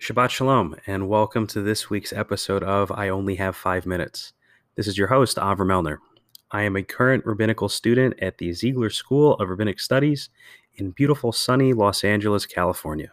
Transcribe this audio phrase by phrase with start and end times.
[0.00, 4.32] Shabbat Shalom, and welcome to this week's episode of I Only Have Five Minutes.
[4.74, 5.98] This is your host, Avram Melner.
[6.50, 10.30] I am a current rabbinical student at the Ziegler School of Rabbinic Studies
[10.76, 13.12] in beautiful sunny Los Angeles, California.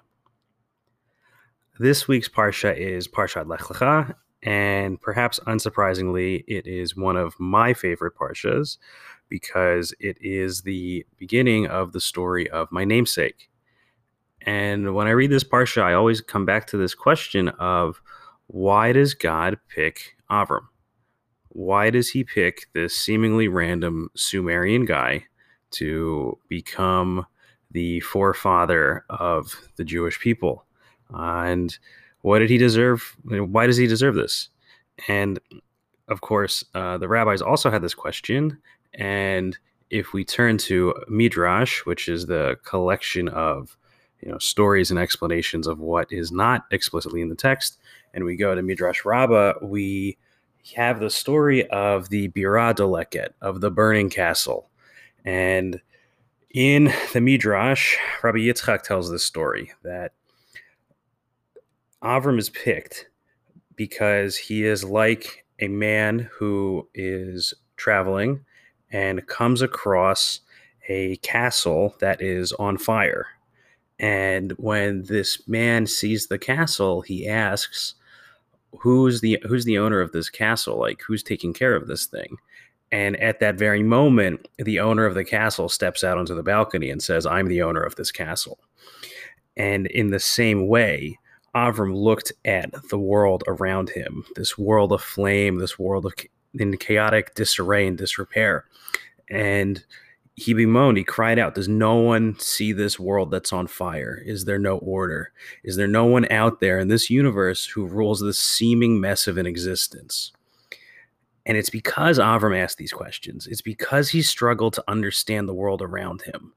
[1.78, 7.74] This week's Parsha is Parshat Lech Lecha, and perhaps unsurprisingly, it is one of my
[7.74, 8.78] favorite Parshas
[9.28, 13.50] because it is the beginning of the story of my namesake.
[14.42, 18.02] And when I read this parsha, I always come back to this question of
[18.48, 20.68] why does God pick Avram?
[21.50, 25.26] Why does he pick this seemingly random Sumerian guy
[25.72, 27.26] to become
[27.72, 30.66] the forefather of the Jewish people?
[31.14, 31.78] Uh, and
[32.22, 33.16] what did he deserve?
[33.24, 34.50] Why does he deserve this?
[35.08, 35.40] And
[36.08, 38.58] of course, uh, the rabbis also had this question.
[38.94, 39.58] And
[39.90, 43.78] if we turn to Midrash, which is the collection of
[44.22, 47.78] you know stories and explanations of what is not explicitly in the text.
[48.14, 49.54] And we go to midrash rabbah.
[49.62, 50.18] We
[50.76, 54.70] have the story of the Birah Deleket, of the burning castle.
[55.24, 55.82] And
[56.54, 60.14] in the midrash rabbi yitzchak tells this story that
[62.04, 63.08] avram is picked
[63.76, 68.44] because he is like a man who is traveling
[68.92, 70.40] and comes across
[70.90, 73.28] a castle that is on fire
[74.00, 77.96] and when this man sees the castle, he asks,
[78.80, 80.78] "Who's the who's the owner of this castle?
[80.78, 82.38] Like who's taking care of this thing?"
[82.92, 86.90] And at that very moment, the owner of the castle steps out onto the balcony
[86.90, 88.60] and says, "I'm the owner of this castle."
[89.58, 91.18] And in the same way,
[91.56, 96.14] Avram looked at the world around him, this world of flame, this world of
[96.54, 98.66] in chaotic disarray and disrepair,
[99.30, 99.84] and
[100.38, 104.22] he bemoaned, he cried out, Does no one see this world that's on fire?
[104.24, 105.32] Is there no order?
[105.64, 109.40] Is there no one out there in this universe who rules this seeming mess of
[109.40, 110.32] an existence?
[111.48, 115.82] And it's because Avram asked these questions, it's because he struggled to understand the world
[115.82, 116.54] around him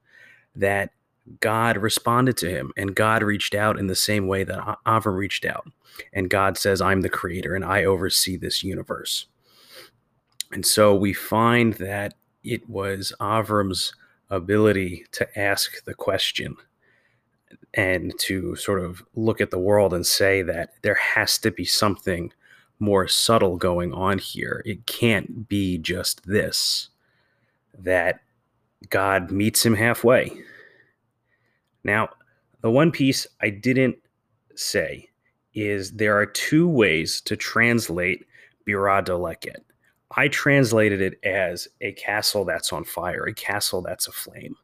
[0.55, 0.91] that
[1.41, 5.47] God responded to him and God reached out in the same way that Avram reached
[5.47, 5.67] out.
[6.13, 9.27] And God says, I'm the creator and I oversee this universe.
[10.53, 13.95] And so we find that it was Avram's
[14.31, 16.57] ability to ask the question
[17.75, 21.65] and to sort of look at the world and say that there has to be
[21.65, 22.33] something
[22.79, 24.63] more subtle going on here.
[24.65, 26.89] It can't be just this,
[27.79, 28.21] that
[28.89, 30.33] God meets him halfway.
[31.85, 32.09] Now,
[32.63, 33.97] the one piece I didn't
[34.55, 35.09] say
[35.55, 38.27] is there are two ways to translate
[38.67, 39.63] Birah Deleket.
[40.17, 44.57] I translated it as a castle that's on fire, a castle that's aflame.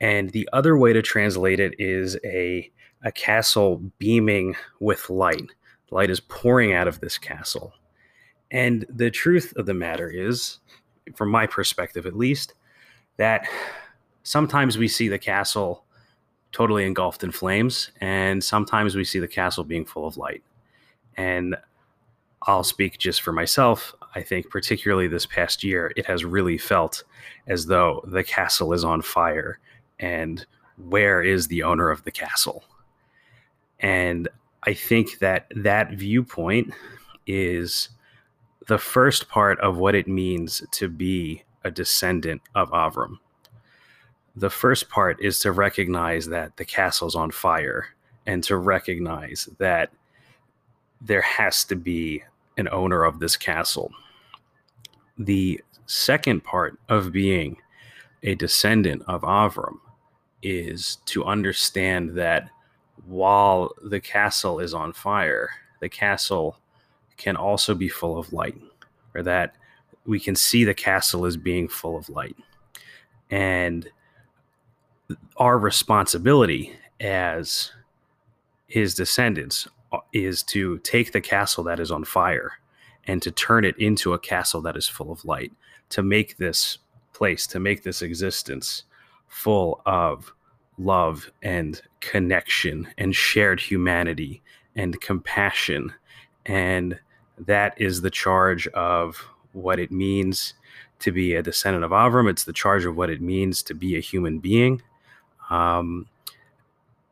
[0.00, 2.70] And the other way to translate it is a,
[3.04, 5.50] a castle beaming with light.
[5.90, 7.72] Light is pouring out of this castle.
[8.50, 10.58] And the truth of the matter is,
[11.14, 12.54] from my perspective at least,
[13.18, 13.46] that
[14.24, 15.84] sometimes we see the castle
[16.50, 20.42] totally engulfed in flames, and sometimes we see the castle being full of light.
[21.16, 21.56] And
[22.42, 23.94] I'll speak just for myself.
[24.14, 27.04] I think, particularly this past year, it has really felt
[27.46, 29.58] as though the castle is on fire.
[29.98, 30.44] And
[30.76, 32.64] where is the owner of the castle?
[33.80, 34.28] And
[34.64, 36.72] I think that that viewpoint
[37.26, 37.88] is
[38.68, 43.18] the first part of what it means to be a descendant of Avram.
[44.36, 47.88] The first part is to recognize that the castle's on fire
[48.26, 49.90] and to recognize that
[51.00, 52.22] there has to be
[52.56, 53.90] an owner of this castle.
[55.18, 57.56] The second part of being
[58.22, 59.78] a descendant of Avram
[60.42, 62.48] is to understand that
[63.06, 66.58] while the castle is on fire, the castle
[67.16, 68.56] can also be full of light,
[69.14, 69.54] or that
[70.06, 72.36] we can see the castle as being full of light.
[73.30, 73.88] And
[75.36, 77.72] our responsibility as
[78.66, 79.68] his descendants
[80.12, 82.52] is to take the castle that is on fire
[83.06, 85.52] and to turn it into a castle that is full of light,
[85.90, 86.78] to make this
[87.12, 88.84] place, to make this existence
[89.26, 90.32] full of
[90.78, 94.42] love and connection and shared humanity
[94.76, 95.92] and compassion.
[96.46, 96.98] And
[97.38, 99.16] that is the charge of
[99.52, 100.54] what it means
[101.00, 102.30] to be a descendant of Avram.
[102.30, 104.82] It's the charge of what it means to be a human being.
[105.50, 106.06] Um,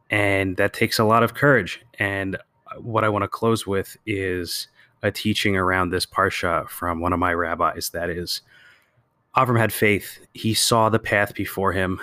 [0.09, 1.83] and that takes a lot of courage.
[1.99, 2.37] And
[2.79, 4.69] what I want to close with is
[5.03, 7.91] a teaching around this parsha from one of my rabbis.
[7.91, 8.43] That is,
[9.37, 10.19] Avram had faith.
[10.35, 12.01] He saw the path before him,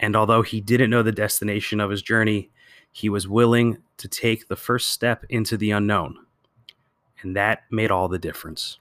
[0.00, 2.50] and although he didn't know the destination of his journey,
[2.92, 6.18] he was willing to take the first step into the unknown.
[7.22, 8.78] And that made all the difference.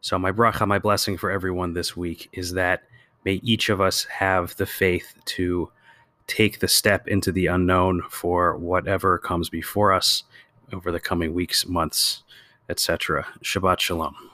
[0.00, 2.82] So, my bracha, my blessing for everyone this week is that
[3.24, 5.70] may each of us have the faith to
[6.28, 10.22] take the step into the unknown for whatever comes before us
[10.72, 12.22] over the coming weeks, months,
[12.68, 13.26] etc.
[13.42, 14.27] Shabbat Shalom.